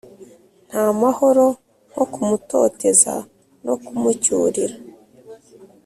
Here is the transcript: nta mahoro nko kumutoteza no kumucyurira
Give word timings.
nta 0.69 0.85
mahoro 1.01 1.45
nko 1.91 2.03
kumutoteza 2.13 3.13
no 3.65 3.73
kumucyurira 3.83 4.75